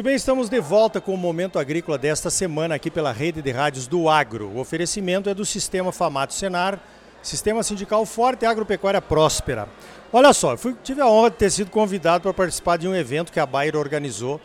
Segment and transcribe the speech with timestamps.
[0.00, 3.50] Muito bem, estamos de volta com o Momento Agrícola desta semana aqui pela rede de
[3.50, 4.46] rádios do Agro.
[4.48, 6.80] O oferecimento é do Sistema Famato Senar,
[7.22, 9.68] Sistema Sindical Forte e Agropecuária Próspera.
[10.10, 13.30] Olha só, fui, tive a honra de ter sido convidado para participar de um evento
[13.30, 14.40] que a Bayer organizou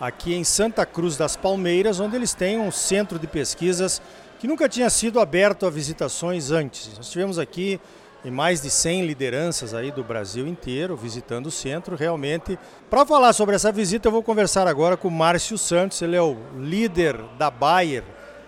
[0.00, 4.00] aqui em Santa Cruz das Palmeiras, onde eles têm um centro de pesquisas
[4.38, 6.88] que nunca tinha sido aberto a visitações antes.
[6.96, 7.80] Nós tivemos aqui
[8.24, 12.58] e mais de 100 lideranças aí do Brasil inteiro visitando o centro, realmente.
[12.88, 16.22] Para falar sobre essa visita, eu vou conversar agora com o Márcio Santos, ele é
[16.22, 18.04] o líder da Bayer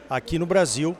[0.09, 0.97] aqui no Brasil.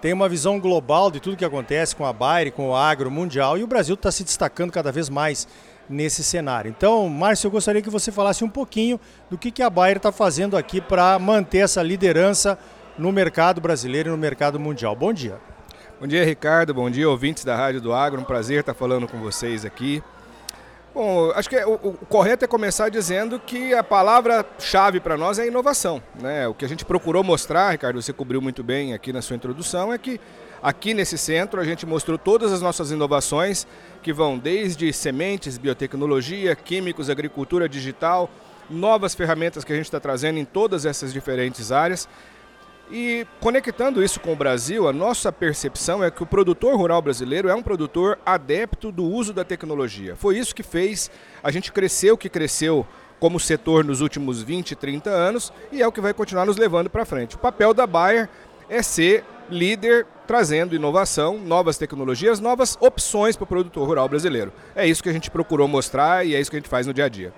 [0.00, 3.58] Tem uma visão global de tudo que acontece com a Bayer, com o agro mundial,
[3.58, 5.46] e o Brasil está se destacando cada vez mais
[5.88, 6.68] nesse cenário.
[6.68, 10.12] Então, Márcio, eu gostaria que você falasse um pouquinho do que, que a Bayer está
[10.12, 12.58] fazendo aqui para manter essa liderança
[12.98, 14.96] no mercado brasileiro e no mercado mundial.
[14.96, 15.38] Bom dia.
[15.98, 16.74] Bom dia, Ricardo.
[16.74, 18.20] Bom dia, ouvintes da Rádio do Agro.
[18.20, 20.02] Um prazer estar falando com vocês aqui.
[20.94, 25.38] Bom, acho que é, o, o, correto é começar dizendo que a palavra-chave para nós
[25.38, 26.02] é inovação.
[26.20, 26.46] Né?
[26.46, 29.90] O que a gente procurou mostrar, Ricardo, você cobriu muito bem aqui na sua introdução,
[29.90, 30.20] é que
[30.62, 33.66] aqui nesse centro a gente mostrou todas as nossas inovações
[34.02, 38.28] que vão desde sementes, biotecnologia, químicos, agricultura digital,
[38.68, 42.06] novas ferramentas que a gente está trazendo em todas essas diferentes áreas
[42.90, 47.48] e conectando isso com o Brasil, a nossa percepção é que o produtor rural brasileiro
[47.48, 50.14] é um produtor adepto do uso da tecnologia.
[50.14, 51.10] Foi isso que fez
[51.42, 52.86] a gente crescer o que cresceu
[53.18, 56.88] como setor nos últimos 20, 30 anos e é o que vai continuar nos levando
[56.88, 57.34] para frente.
[57.34, 58.28] O papel da Bayer
[58.68, 64.52] é ser líder trazendo inovação, novas tecnologias, novas opções para o produtor rural brasileiro.
[64.74, 66.94] É isso que a gente procurou mostrar e é isso que a gente faz no
[66.94, 67.32] dia a dia.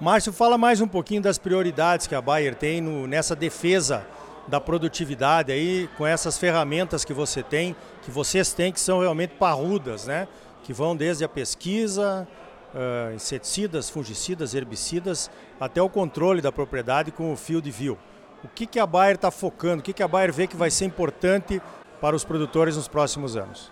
[0.00, 4.06] Márcio, fala mais um pouquinho das prioridades que a Bayer tem no, nessa defesa
[4.48, 9.34] da produtividade aí com essas ferramentas que você tem, que vocês têm, que são realmente
[9.34, 10.26] parrudas, né?
[10.64, 12.26] Que vão desde a pesquisa,
[12.74, 17.98] uh, inseticidas, fungicidas, herbicidas, até o controle da propriedade com o field view.
[18.42, 19.80] O que, que a Bayer está focando?
[19.80, 21.60] O que, que a Bayer vê que vai ser importante
[22.00, 23.68] para os produtores nos próximos anos?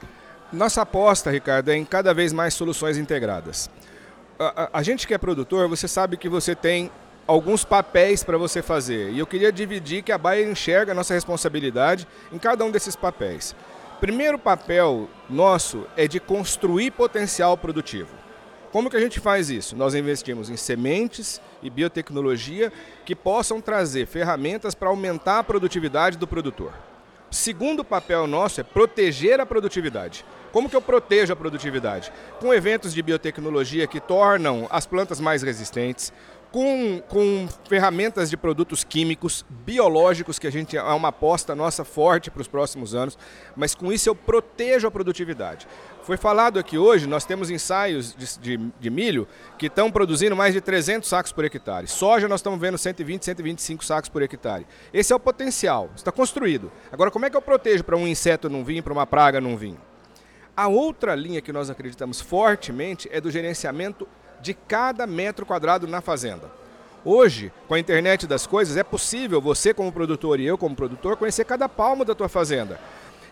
[0.53, 3.71] Nossa aposta, Ricardo, é em cada vez mais soluções integradas.
[4.39, 6.91] A, a, a gente que é produtor, você sabe que você tem
[7.27, 9.11] alguns papéis para você fazer.
[9.11, 12.95] E eu queria dividir que a Bayer enxerga a nossa responsabilidade em cada um desses
[12.95, 13.55] papéis.
[14.01, 18.15] Primeiro papel nosso é de construir potencial produtivo.
[18.71, 19.75] Como que a gente faz isso?
[19.75, 22.71] Nós investimos em sementes e biotecnologia
[23.07, 26.73] que possam trazer ferramentas para aumentar a produtividade do produtor.
[27.31, 30.25] Segundo papel nosso é proteger a produtividade.
[30.53, 32.13] Como que eu protejo a produtividade?
[32.41, 36.13] Com eventos de biotecnologia que tornam as plantas mais resistentes,
[36.53, 42.31] com, com ferramentas de produtos químicos, biológicos, que a gente é uma aposta nossa forte
[42.31, 43.19] para os próximos anos,
[43.55, 45.67] mas com isso eu protejo a produtividade.
[46.03, 49.27] Foi falado aqui hoje, nós temos ensaios de, de, de, milho
[49.59, 51.89] que estão produzindo mais de 300 sacos por hectare.
[51.89, 54.67] Soja nós estamos vendo 120, 125 sacos por hectare.
[54.95, 56.71] Esse é o potencial, está construído.
[56.93, 59.57] Agora, como é que eu protejo para um inseto não vir, para uma praga não
[59.57, 59.77] vir?
[60.57, 64.09] A outra linha que nós acreditamos fortemente é do gerenciamento
[64.47, 66.49] de cada metro quadrado na fazenda.
[67.05, 71.17] Hoje, com a internet das coisas, é possível você como produtor e eu como produtor
[71.17, 72.79] conhecer cada palmo da tua fazenda.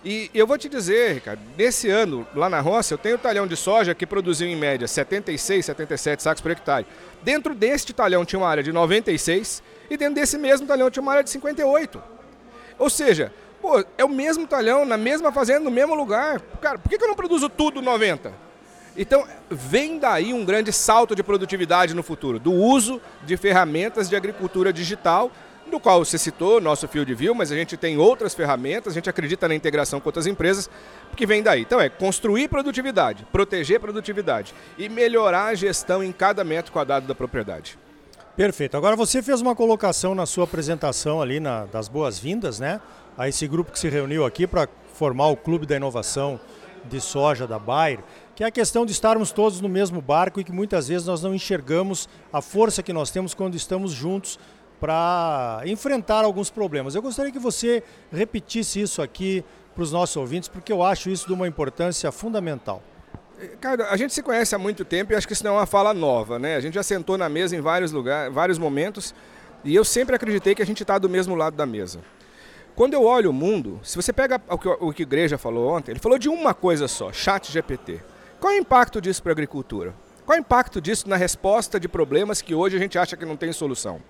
[0.04, 3.46] E eu vou te dizer, Ricardo, nesse ano, lá na roça, eu tenho um talhão
[3.46, 6.86] de soja que produziu em média 76, 77 sacos por hectare.
[7.22, 11.12] Dentro deste talhão tinha uma área de 96 e dentro desse mesmo talhão tinha uma
[11.12, 12.02] área de 58.
[12.78, 13.32] Ou seja,
[13.62, 16.40] pô, é o mesmo talhão, na mesma fazenda, no mesmo lugar.
[16.60, 18.44] Cara, por que eu não produzo tudo 90?
[18.96, 24.14] Então, vem daí um grande salto de produtividade no futuro, do uso de ferramentas de
[24.14, 25.32] agricultura digital,
[25.70, 29.10] do qual você citou, nosso Field View, mas a gente tem outras ferramentas, a gente
[29.10, 30.70] acredita na integração com outras empresas,
[31.16, 31.62] que vem daí.
[31.62, 37.14] Então, é construir produtividade, proteger produtividade e melhorar a gestão em cada metro quadrado da
[37.14, 37.78] propriedade.
[38.36, 38.76] Perfeito.
[38.76, 42.80] Agora, você fez uma colocação na sua apresentação ali na, das boas-vindas, né?
[43.16, 46.40] A esse grupo que se reuniu aqui para formar o Clube da Inovação
[46.88, 48.00] de Soja da Bayer
[48.34, 51.22] que é a questão de estarmos todos no mesmo barco e que muitas vezes nós
[51.22, 54.38] não enxergamos a força que nós temos quando estamos juntos
[54.80, 56.94] para enfrentar alguns problemas.
[56.94, 57.82] Eu gostaria que você
[58.12, 62.82] repetisse isso aqui para os nossos ouvintes, porque eu acho isso de uma importância fundamental.
[63.60, 65.66] Cara, a gente se conhece há muito tempo e acho que isso não é uma
[65.66, 66.56] fala nova, né?
[66.56, 69.14] A gente já sentou na mesa em vários lugares, vários momentos,
[69.64, 72.00] e eu sempre acreditei que a gente está do mesmo lado da mesa.
[72.74, 75.70] Quando eu olho o mundo, se você pega o que, o que a igreja falou
[75.70, 78.00] ontem, ele falou de uma coisa só, chat GPT.
[78.40, 79.94] Qual é o impacto disso para a agricultura?
[80.26, 83.24] Qual é o impacto disso na resposta de problemas que hoje a gente acha que
[83.24, 84.00] não tem solução?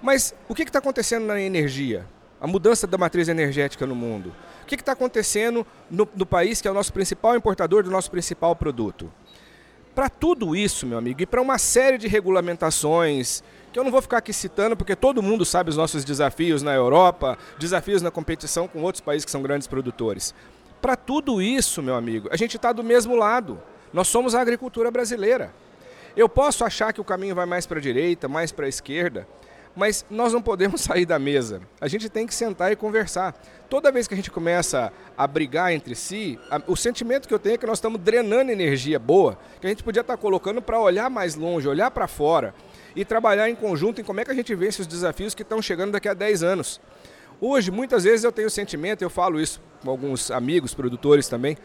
[0.00, 2.06] Mas o que está acontecendo na energia?
[2.40, 4.32] A mudança da matriz energética no mundo?
[4.62, 8.10] O que está acontecendo no, no país que é o nosso principal importador do nosso
[8.10, 9.12] principal produto?
[9.96, 14.02] Para tudo isso, meu amigo, e para uma série de regulamentações que eu não vou
[14.02, 18.66] ficar aqui citando, porque todo mundo sabe os nossos desafios na Europa, desafios na competição
[18.66, 20.34] com outros países que são grandes produtores.
[20.80, 23.60] Para tudo isso, meu amigo, a gente está do mesmo lado.
[23.92, 25.52] Nós somos a agricultura brasileira.
[26.16, 29.28] Eu posso achar que o caminho vai mais para a direita, mais para a esquerda,
[29.74, 31.60] mas nós não podemos sair da mesa.
[31.80, 33.34] A gente tem que sentar e conversar.
[33.68, 37.38] Toda vez que a gente começa a brigar entre si, a, o sentimento que eu
[37.38, 40.78] tenho é que nós estamos drenando energia boa, que a gente podia estar colocando para
[40.78, 42.54] olhar mais longe, olhar para fora
[42.96, 45.62] e trabalhar em conjunto em como é que a gente vence os desafios que estão
[45.62, 46.80] chegando daqui a 10 anos.
[47.40, 51.56] Hoje, muitas vezes eu tenho o sentimento, eu falo isso com alguns amigos, produtores também,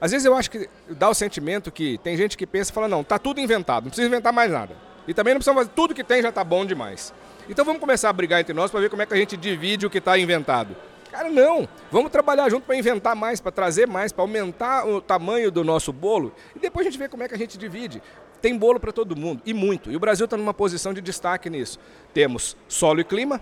[0.00, 2.86] às vezes eu acho que dá o sentimento que tem gente que pensa e fala,
[2.86, 4.76] não, tá tudo inventado, não precisa inventar mais nada.
[5.06, 7.12] E também não precisa fazer, tudo que tem já está bom demais.
[7.48, 9.86] Então vamos começar a brigar entre nós para ver como é que a gente divide
[9.86, 10.76] o que está inventado.
[11.10, 11.66] Cara, não.
[11.90, 15.92] Vamos trabalhar junto para inventar mais, para trazer mais, para aumentar o tamanho do nosso
[15.92, 18.02] bolo e depois a gente vê como é que a gente divide.
[18.42, 19.90] Tem bolo para todo mundo e muito.
[19.90, 21.78] E o Brasil está numa posição de destaque nisso.
[22.12, 23.40] Temos solo e clima,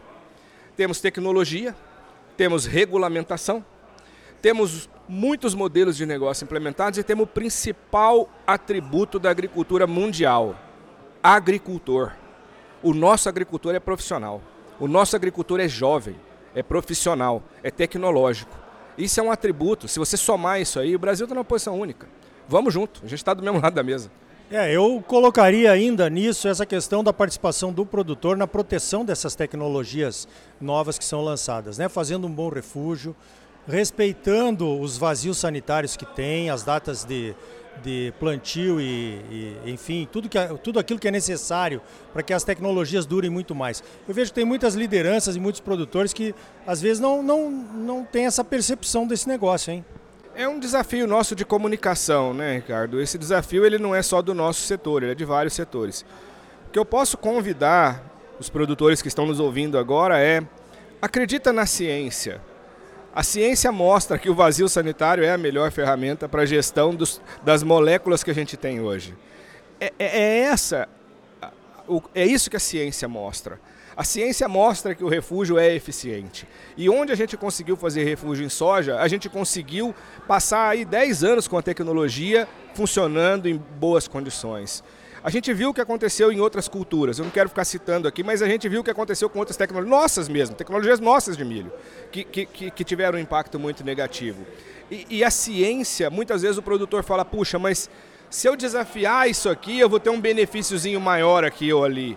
[0.76, 1.74] temos tecnologia,
[2.36, 3.64] temos regulamentação,
[4.40, 10.56] temos muitos modelos de negócio implementados e temos o principal atributo da agricultura mundial:
[11.22, 12.12] agricultor.
[12.86, 14.40] O nosso agricultor é profissional.
[14.78, 16.14] O nosso agricultor é jovem,
[16.54, 18.56] é profissional, é tecnológico.
[18.96, 19.88] Isso é um atributo.
[19.88, 22.06] Se você somar isso aí, o Brasil está numa posição única.
[22.46, 24.08] Vamos junto, a gente está do mesmo lado da mesa.
[24.48, 30.28] É, eu colocaria ainda nisso essa questão da participação do produtor na proteção dessas tecnologias
[30.60, 31.88] novas que são lançadas, né?
[31.88, 33.16] Fazendo um bom refúgio,
[33.66, 37.34] respeitando os vazios sanitários que tem, as datas de,
[37.82, 39.20] de plantio e,
[39.64, 41.80] e, enfim, tudo, que, tudo aquilo que é necessário
[42.12, 43.82] para que as tecnologias durem muito mais.
[44.06, 46.34] Eu vejo que tem muitas lideranças e muitos produtores que
[46.66, 49.84] às vezes não, não, não têm essa percepção desse negócio, hein?
[50.34, 53.00] É um desafio nosso de comunicação, né, Ricardo?
[53.00, 56.04] Esse desafio ele não é só do nosso setor, ele é de vários setores.
[56.68, 58.02] O que eu posso convidar
[58.38, 60.42] os produtores que estão nos ouvindo agora é
[61.00, 62.40] acredita na ciência.
[63.16, 67.18] A ciência mostra que o vazio sanitário é a melhor ferramenta para a gestão dos,
[67.42, 69.14] das moléculas que a gente tem hoje.
[69.80, 70.86] É, é, é essa,
[72.14, 73.58] é isso que a ciência mostra.
[73.96, 76.46] A ciência mostra que o refúgio é eficiente.
[76.76, 79.94] E onde a gente conseguiu fazer refúgio em soja, a gente conseguiu
[80.28, 84.84] passar aí 10 anos com a tecnologia funcionando em boas condições.
[85.26, 87.18] A gente viu o que aconteceu em outras culturas.
[87.18, 89.56] Eu não quero ficar citando aqui, mas a gente viu o que aconteceu com outras
[89.56, 91.72] tecnologias, nossas mesmo, tecnologias nossas de milho,
[92.12, 94.46] que, que, que tiveram um impacto muito negativo.
[94.88, 97.90] E, e a ciência, muitas vezes o produtor fala, puxa, mas
[98.30, 102.16] se eu desafiar isso aqui, eu vou ter um benefíciozinho maior aqui ou ali.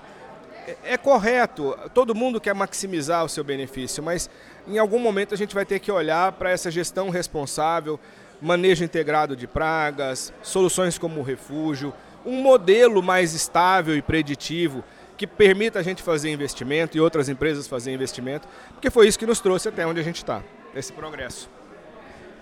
[0.68, 4.30] É, é correto, todo mundo quer maximizar o seu benefício, mas
[4.68, 8.00] em algum momento a gente vai ter que olhar para essa gestão responsável,
[8.40, 11.92] manejo integrado de pragas, soluções como o refúgio,
[12.30, 14.84] um modelo mais estável e preditivo
[15.18, 19.26] que permita a gente fazer investimento e outras empresas fazer investimento, porque foi isso que
[19.26, 20.42] nos trouxe até onde a gente está,
[20.74, 21.50] esse progresso.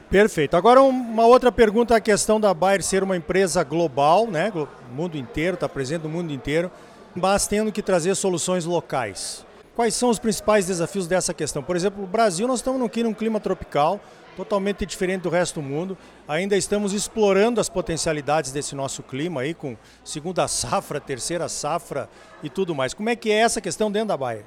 [0.10, 0.56] Perfeito.
[0.56, 4.52] Agora uma outra pergunta, a questão da Bayer ser uma empresa global, né?
[4.56, 6.72] O mundo inteiro, está presente no mundo inteiro,
[7.16, 9.46] mas tendo que trazer soluções locais.
[9.76, 11.62] Quais são os principais desafios dessa questão?
[11.62, 14.00] Por exemplo, o Brasil, nós estamos aqui num clima tropical,
[14.38, 15.98] totalmente diferente do resto do mundo.
[16.28, 22.08] Ainda estamos explorando as potencialidades desse nosso clima aí, com segunda safra, terceira safra
[22.44, 22.94] e tudo mais.
[22.94, 24.46] Como é que é essa questão dentro da Bayer?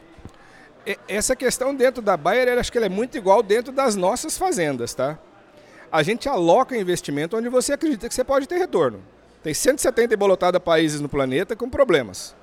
[1.08, 4.94] Essa questão dentro da Bayer, acho que ela é muito igual dentro das nossas fazendas,
[4.94, 5.18] tá?
[5.92, 9.02] A gente aloca investimento onde você acredita que você pode ter retorno.
[9.42, 12.34] Tem 170 embolotados países no planeta com problemas.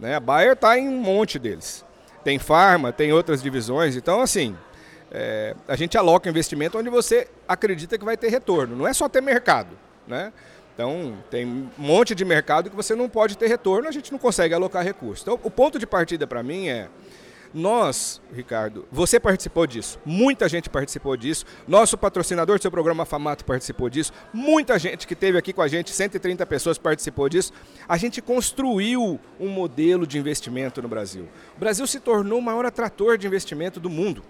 [0.00, 0.14] Né?
[0.16, 1.84] A Bayer está em um monte deles.
[2.24, 3.94] Tem farma, tem outras divisões.
[3.96, 4.56] Então, assim,
[5.18, 8.76] é, a gente aloca investimento onde você acredita que vai ter retorno.
[8.76, 9.70] Não é só ter mercado,
[10.06, 10.30] né?
[10.74, 14.18] Então, tem um monte de mercado que você não pode ter retorno, a gente não
[14.18, 15.22] consegue alocar recursos.
[15.22, 16.90] Então, o ponto de partida para mim é
[17.54, 23.42] nós, Ricardo, você participou disso, muita gente participou disso, nosso patrocinador do seu programa Famato
[23.42, 27.54] participou disso, muita gente que esteve aqui com a gente, 130 pessoas participou disso.
[27.88, 31.26] A gente construiu um modelo de investimento no Brasil.
[31.56, 34.22] O Brasil se tornou o maior atrator de investimento do mundo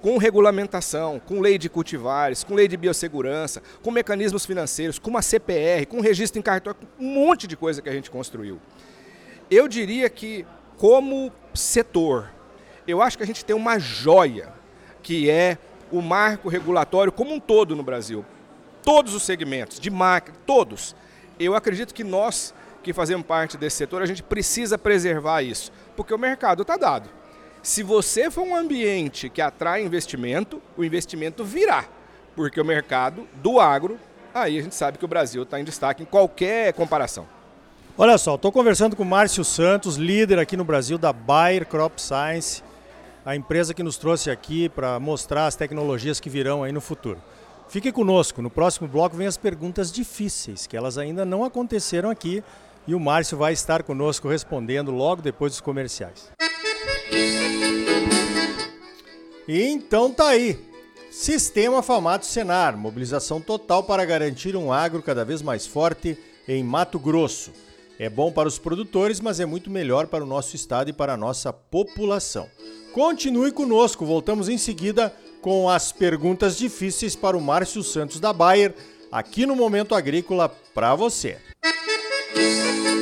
[0.00, 5.22] com regulamentação, com lei de cultivares, com lei de biossegurança, com mecanismos financeiros, com uma
[5.22, 8.60] CPR, com registro em cartório, um monte de coisa que a gente construiu.
[9.50, 12.30] Eu diria que, como setor,
[12.86, 14.52] eu acho que a gente tem uma joia,
[15.02, 15.58] que é
[15.90, 18.24] o marco regulatório como um todo no Brasil.
[18.82, 20.94] Todos os segmentos, de máquina, todos.
[21.38, 26.14] Eu acredito que nós, que fazemos parte desse setor, a gente precisa preservar isso, porque
[26.14, 27.17] o mercado está dado.
[27.62, 31.84] Se você for um ambiente que atrai investimento, o investimento virá,
[32.36, 33.98] porque o mercado do agro,
[34.32, 37.26] aí a gente sabe que o Brasil está em destaque em qualquer comparação.
[37.96, 42.00] Olha só, estou conversando com o Márcio Santos, líder aqui no Brasil da Bayer Crop
[42.00, 42.62] Science,
[43.26, 47.20] a empresa que nos trouxe aqui para mostrar as tecnologias que virão aí no futuro.
[47.68, 52.42] Fique conosco, no próximo bloco vem as perguntas difíceis, que elas ainda não aconteceram aqui,
[52.86, 56.30] e o Márcio vai estar conosco respondendo logo depois dos comerciais.
[59.46, 60.58] Então tá aí.
[61.10, 66.98] Sistema Famato Senar, mobilização total para garantir um agro cada vez mais forte em Mato
[66.98, 67.50] Grosso.
[67.98, 71.14] É bom para os produtores, mas é muito melhor para o nosso estado e para
[71.14, 72.46] a nossa população.
[72.92, 78.74] Continue conosco, voltamos em seguida com as perguntas difíceis para o Márcio Santos da Bayer,
[79.10, 81.38] aqui no Momento Agrícola para você.
[82.34, 82.97] Música